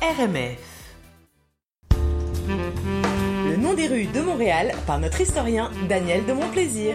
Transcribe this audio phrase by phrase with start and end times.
[0.00, 0.58] RMF.
[2.00, 6.94] Le nom des rues de Montréal par notre historien Daniel de Montplaisir.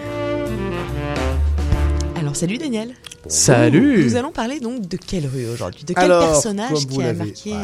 [2.15, 2.93] Alors salut Daniel.
[3.27, 4.05] Salut.
[4.05, 5.83] Nous allons parler donc de quelle rue aujourd'hui?
[5.83, 7.57] De quel Alors, personnage qui a marqué ouais.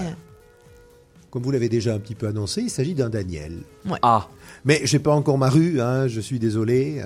[1.32, 3.54] Comme vous l'avez déjà un petit peu annoncé, il s'agit d'un Daniel.
[4.02, 4.28] Ah,
[4.66, 7.02] Mais j'ai pas encore ma rue, hein, je suis désolé.
[7.02, 7.05] euh,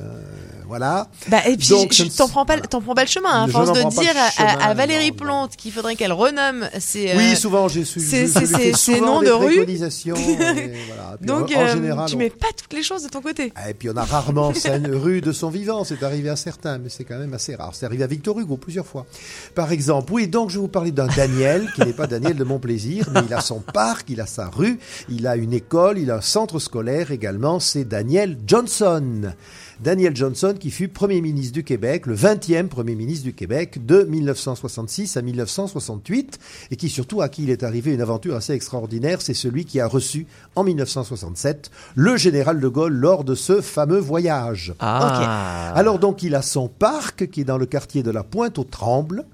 [0.67, 1.09] voilà.
[1.27, 2.67] Bah, et puis, Donc, je- je t'en prends pas, voilà.
[2.67, 5.23] t'en prends pas le chemin, hein, à Je force de dire à, Valérie non, non.
[5.23, 7.11] Plante qu'il faudrait qu'elle renomme ses.
[7.15, 7.99] Oui, euh, souvent j'ai su.
[7.99, 9.55] c'est- je- c'est- je fais c'est- c'est souvent nom des de rue.
[10.15, 11.17] voilà.
[11.21, 13.51] Donc, en, en euh, général, tu on- mets pas toutes les choses de ton côté.
[13.55, 16.77] Ah, Et puis on a rarement une rue de son vivant, c'est arrivé à certains,
[16.79, 17.71] mais c'est quand même assez rare.
[17.75, 19.05] C'est arrivé à Victor Hugo plusieurs fois.
[19.53, 22.43] Par exemple, oui, donc je vais vous parler d'un Daniel, qui n'est pas Daniel de
[22.43, 25.97] mon plaisir, mais il a son parc, il a sa rue, il a une école,
[25.97, 29.33] il a un centre scolaire également, c'est Daniel Johnson.
[29.79, 34.03] Daniel Johnson qui fut Premier ministre du Québec, le 20e Premier ministre du Québec de
[34.03, 36.39] 1966 à 1968
[36.71, 39.79] et qui surtout à qui il est arrivé une aventure assez extraordinaire, c'est celui qui
[39.79, 44.73] a reçu en 1967 le général de Gaulle lors de ce fameux voyage.
[45.25, 45.73] ah.
[45.75, 48.63] Alors donc il a son parc qui est dans le quartier de la Pointe aux
[48.63, 49.25] Trembles.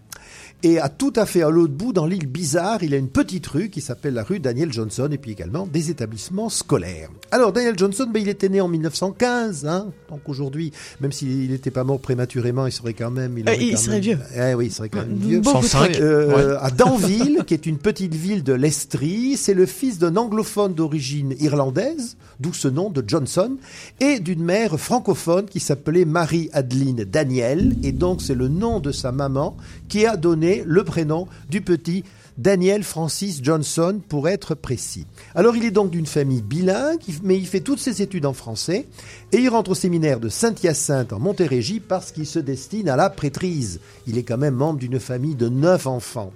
[0.61, 3.47] Et à tout à fait à l'autre bout, dans l'île Bizarre, il a une petite
[3.47, 7.09] rue qui s'appelle la rue Daniel Johnson et puis également des établissements scolaires.
[7.31, 11.71] Alors Daniel Johnson, ben, il était né en 1915, hein, donc aujourd'hui, même s'il n'était
[11.71, 13.37] pas mort prématurément, il serait quand même...
[13.37, 14.19] Euh, aurait il quand serait même- vieux.
[14.35, 15.39] Eh oui, il serait quand même vieux.
[15.39, 15.77] Beaucoup 105.
[15.79, 16.03] trop vieux.
[16.03, 19.37] Euh, à Danville, qui est une petite ville de l'Estrie.
[19.37, 23.55] C'est le fils d'un anglophone d'origine irlandaise, d'où ce nom de Johnson,
[24.01, 27.77] et d'une mère francophone qui s'appelait Marie-Adeline Daniel.
[27.83, 29.55] Et donc, c'est le nom de sa maman
[29.87, 32.03] qui a donné le prénom du petit
[32.37, 35.05] Daniel Francis Johnson, pour être précis.
[35.35, 38.31] Alors, il est donc d'une famille bilingue, il- mais il fait toutes ses études en
[38.33, 38.87] français,
[39.33, 43.09] et il rentre au séminaire de Saint-Hyacinthe en Montérégie parce qu'il se destine à la
[43.09, 43.81] prêtrise.
[44.07, 46.31] Il est quand même membre d'une famille de neuf enfants.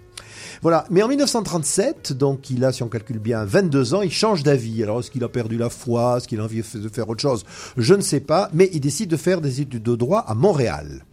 [0.62, 0.86] Voilà.
[0.90, 4.84] Mais en 1937, donc il a, si on calcule bien, 22 ans, il change d'avis.
[4.84, 6.18] Alors, est-ce qu'il a perdu la foi?
[6.18, 7.46] Est-ce qu'il a envie de faire autre chose?
[7.78, 8.50] Je ne sais pas.
[8.54, 11.06] Mais il décide de faire des études de droit à Montréal.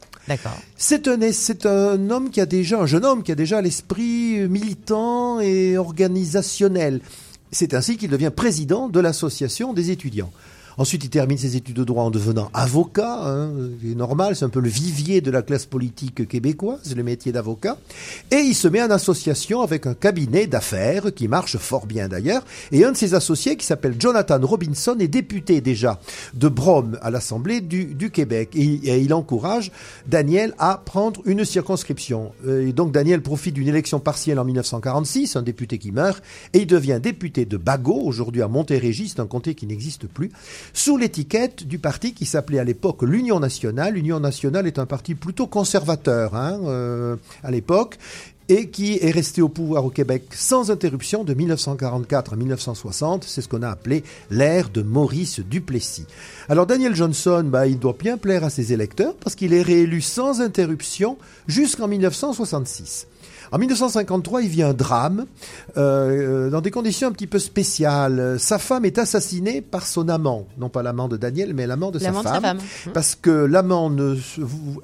[0.77, 4.49] C'est un, c'est un homme qui a déjà, un jeune homme qui a déjà l'esprit
[4.49, 7.01] militant et organisationnel.
[7.53, 10.33] C'est ainsi qu'il devient président de l'association des étudiants.
[10.81, 13.21] Ensuite, il termine ses études de droit en devenant avocat.
[13.27, 13.51] Hein,
[13.83, 17.77] c'est normal, c'est un peu le vivier de la classe politique québécoise, le métier d'avocat.
[18.31, 22.47] Et il se met en association avec un cabinet d'affaires qui marche fort bien d'ailleurs.
[22.73, 26.01] Et un de ses associés, qui s'appelle Jonathan Robinson, est député déjà
[26.33, 28.49] de Brome à l'Assemblée du, Québec.
[28.55, 29.73] Et il encourage
[30.07, 32.33] Daniel à prendre une circonscription.
[32.47, 36.23] Euh, Et donc Daniel profite d'une élection partielle en 1946, un député qui meurt,
[36.55, 40.31] et il devient député de Bagot, aujourd'hui à Montérégie, c'est un comté qui n'existe plus,
[40.73, 43.95] sous l'étiquette du parti qui s'appelait à l'époque l'Union nationale.
[43.95, 47.99] L'Union nationale est un parti plutôt conservateur hein, euh, à l'époque
[48.51, 53.25] et qui est resté au pouvoir au Québec sans interruption de 1944 à 1960.
[53.25, 56.07] C'est ce qu'on a appelé l'ère de Maurice Duplessis.
[56.49, 60.01] Alors Daniel Johnson, bah, il doit bien plaire à ses électeurs parce qu'il est réélu
[60.01, 61.17] sans interruption
[61.47, 63.07] jusqu'en 1966.
[63.53, 65.27] En 1953, il vit un drame
[65.77, 68.37] euh, dans des conditions un petit peu spéciales.
[68.39, 71.99] Sa femme est assassinée par son amant, non pas l'amant de Daniel, mais l'amant de,
[71.99, 72.59] sa L'amant de sa femme,
[72.95, 74.17] parce que l'amant ne,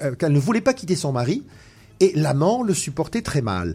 [0.03, 1.45] euh, qu'elle ne voulait pas quitter son mari.
[2.01, 3.75] Et l'amant le supportait très mal.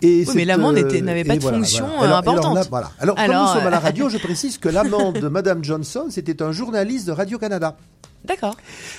[0.00, 2.44] Et Oui, mais l'amant euh, n'avait pas de fonction, euh, Alors- importante.
[2.44, 2.90] Alors, là, voilà.
[2.98, 5.62] alors, comme Alors, nous sommes à la euh, radio, je précise que l'amant de Madame
[5.62, 7.76] Johnson, c'était un journaliste de Radio-Canada.
[8.24, 8.56] D'accord.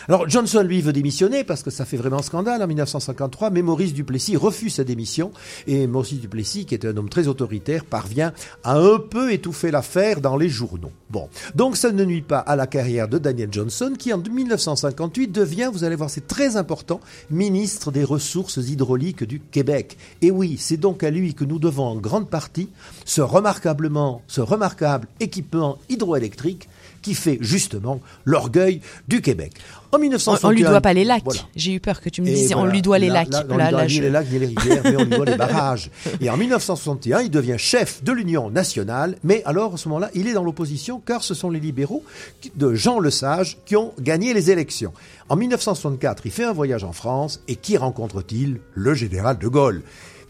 [0.07, 3.93] Alors Johnson, lui, veut démissionner parce que ça fait vraiment scandale en 1953, mais Maurice
[3.93, 5.31] Duplessis refuse sa démission
[5.67, 10.21] et Maurice Duplessis, qui est un homme très autoritaire, parvient à un peu étouffer l'affaire
[10.21, 10.91] dans les journaux.
[11.09, 15.27] Bon, donc ça ne nuit pas à la carrière de Daniel Johnson, qui en 1958
[15.27, 19.97] devient, vous allez voir, c'est très important, ministre des Ressources hydrauliques du Québec.
[20.21, 22.69] Et oui, c'est donc à lui que nous devons en grande partie
[23.05, 26.69] ce remarquablement, ce remarquable équipement hydroélectrique
[27.01, 29.53] qui fait justement l'orgueil du Québec.
[29.91, 31.23] En On, 1961, on lui doit pas les lacs.
[31.23, 31.39] Voilà.
[31.55, 33.29] J'ai eu peur que tu me dises on lui doit les lacs.
[33.31, 35.03] là, on Là, lui doit là, ni je- les lacs ni les rivières, mais on
[35.05, 35.89] lui doit les barrages.
[36.21, 40.27] Et en 1961, il devient chef de l'Union nationale, mais alors à ce moment-là, il
[40.27, 42.03] est dans l'opposition car ce sont les libéraux
[42.55, 44.93] de Jean Lesage qui ont gagné les élections.
[45.29, 49.81] En 1964, il fait un voyage en France et qui rencontre-t-il Le général de Gaulle?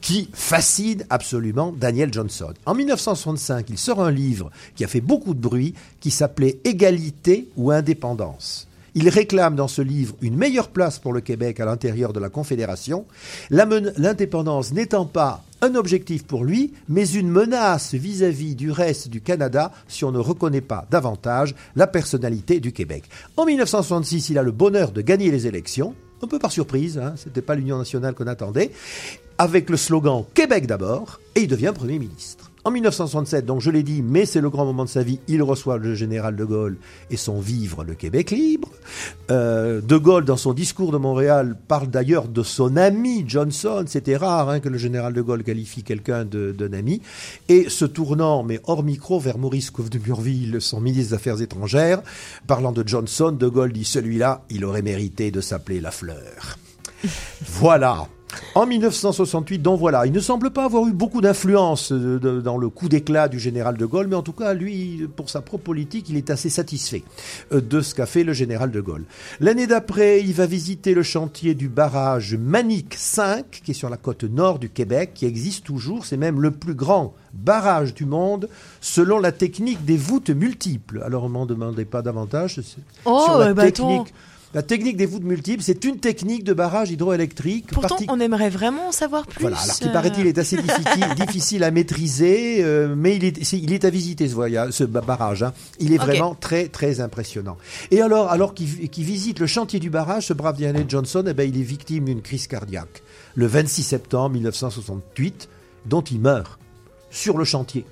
[0.01, 2.53] Qui fascine absolument Daniel Johnson.
[2.65, 7.47] En 1965, il sort un livre qui a fait beaucoup de bruit, qui s'appelait Égalité
[7.57, 8.67] ou indépendance.
[8.95, 12.29] Il réclame dans ce livre une meilleure place pour le Québec à l'intérieur de la
[12.29, 13.05] Confédération,
[13.51, 19.71] l'indépendance n'étant pas un objectif pour lui, mais une menace vis-à-vis du reste du Canada
[19.87, 23.03] si on ne reconnaît pas davantage la personnalité du Québec.
[23.37, 25.93] En 1966, il a le bonheur de gagner les élections,
[26.23, 28.71] un peu par surprise, hein, c'était pas l'Union nationale qu'on attendait,
[29.39, 32.51] avec le slogan Québec d'abord, et il devient Premier ministre.
[32.65, 35.41] En 1967, donc je l'ai dit, mais c'est le grand moment de sa vie, il
[35.41, 36.75] reçoit le général de Gaulle
[37.09, 38.67] et son vivre le Québec libre.
[39.31, 43.85] Euh, de Gaulle, dans son discours de Montréal, parle d'ailleurs de son ami Johnson.
[43.87, 47.01] C'était rare hein, que le général de Gaulle qualifie quelqu'un d'un ami.
[47.47, 51.41] Et se tournant, mais hors micro, vers Maurice Couve de Murville, son ministre des Affaires
[51.41, 52.01] étrangères,
[52.45, 56.57] parlant de Johnson, de Gaulle dit celui-là, il aurait mérité de s'appeler la fleur.
[57.47, 58.05] voilà.
[58.55, 62.69] En 1968, donc voilà, il ne semble pas avoir eu beaucoup d'influence euh, dans le
[62.69, 66.09] coup d'éclat du général de Gaulle, mais en tout cas, lui, pour sa propre politique,
[66.09, 67.03] il est assez satisfait
[67.51, 69.05] euh, de ce qu'a fait le général de Gaulle.
[69.39, 73.97] L'année d'après, il va visiter le chantier du barrage Manic 5, qui est sur la
[73.97, 78.49] côte nord du Québec, qui existe toujours, c'est même le plus grand barrage du monde,
[78.81, 81.01] selon la technique des voûtes multiples.
[81.05, 82.61] Alors, on m'en demandait pas davantage
[83.05, 84.13] oh, sur la bah technique.
[84.55, 87.67] La technique des voûtes multiples, c'est une technique de barrage hydroélectrique.
[87.71, 89.41] Pourtant, on aimerait vraiment en savoir plus.
[89.41, 90.57] Voilà, alors qui paraît-il est assez
[91.15, 95.43] difficile, à maîtriser, euh, mais il est, il est à visiter ce, voyage, ce barrage.
[95.43, 95.53] Hein.
[95.79, 97.57] Il est vraiment très très impressionnant.
[97.91, 101.47] Et alors, alors qu'il visite le chantier du barrage, ce brave Diane Johnson, eh ben,
[101.47, 103.03] il est victime d'une crise cardiaque
[103.35, 105.47] le 26 septembre 1968,
[105.85, 106.59] dont il meurt
[107.11, 107.85] sur le chantier.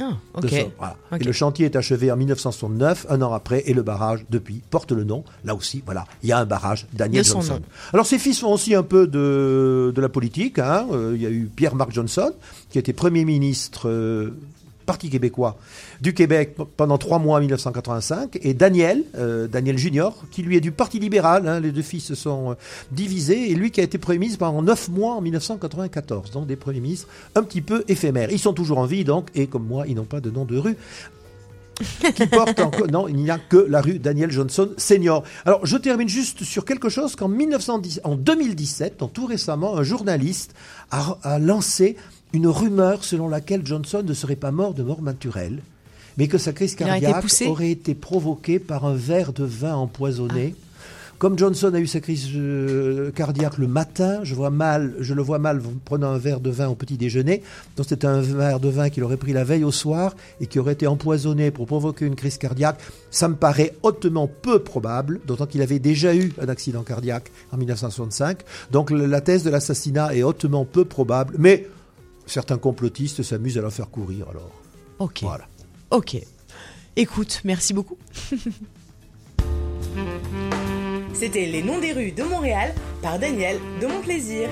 [0.00, 4.62] Ah, Et le chantier est achevé en 1969, un an après, et le barrage, depuis,
[4.70, 5.24] porte le nom.
[5.44, 7.60] Là aussi, voilà, il y a un barrage, Daniel Johnson.
[7.92, 10.58] Alors, ses fils font aussi un peu de, de la politique.
[10.58, 10.86] Hein.
[10.92, 12.32] Euh, il y a eu Pierre-Marc Johnson,
[12.70, 14.30] qui était Premier ministre euh,
[14.88, 15.58] Parti québécois
[16.00, 20.62] du Québec pendant trois mois en 1985, et Daniel, euh, Daniel Junior, qui lui est
[20.62, 22.54] du Parti libéral, hein, les deux fils se sont euh,
[22.90, 26.56] divisés, et lui qui a été Premier ministre pendant neuf mois en 1994, donc des
[26.56, 28.32] Premiers ministres un petit peu éphémères.
[28.32, 30.56] Ils sont toujours en vie, donc, et comme moi, ils n'ont pas de nom de
[30.56, 30.78] rue
[32.14, 32.58] qui porte
[32.90, 35.22] non, il n'y a que la rue Daniel Johnson Senior.
[35.44, 40.54] Alors, je termine juste sur quelque chose qu'en en 2017, donc tout récemment, un journaliste
[40.90, 41.96] a lancé
[42.32, 45.62] une rumeur selon laquelle Johnson ne serait pas mort de mort naturelle,
[46.16, 50.54] mais que sa crise cardiaque aurait été provoquée par un verre de vin empoisonné.
[50.56, 50.64] Ah.
[51.18, 55.22] Comme Johnson a eu sa crise euh, cardiaque le matin, je vois mal, je le
[55.22, 57.42] vois mal prenant un verre de vin au petit déjeuner.
[57.76, 60.60] Donc c'était un verre de vin qu'il aurait pris la veille au soir et qui
[60.60, 62.78] aurait été empoisonné pour provoquer une crise cardiaque.
[63.10, 67.56] Ça me paraît hautement peu probable, d'autant qu'il avait déjà eu un accident cardiaque en
[67.56, 68.38] 1965.
[68.70, 71.66] Donc la thèse de l'assassinat est hautement peu probable, mais
[72.30, 74.52] certains complotistes s'amusent à la faire courir alors.
[74.98, 75.20] Ok.
[75.22, 75.46] Voilà.
[75.90, 76.16] Ok.
[76.96, 77.96] Écoute, merci beaucoup.
[81.14, 84.48] C'était Les Noms des rues de Montréal par Daniel de Mon Plaisir.